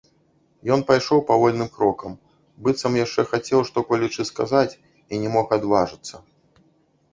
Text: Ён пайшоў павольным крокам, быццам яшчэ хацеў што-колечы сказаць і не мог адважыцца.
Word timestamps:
Ён 0.75 0.79
пайшоў 0.89 1.19
павольным 1.31 1.69
крокам, 1.75 2.15
быццам 2.65 2.97
яшчэ 3.05 3.21
хацеў 3.35 3.59
што-колечы 3.69 4.21
сказаць 4.31 4.73
і 4.73 5.13
не 5.27 5.37
мог 5.37 5.47
адважыцца. 5.61 6.15